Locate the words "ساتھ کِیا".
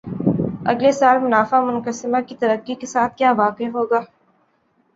2.87-3.31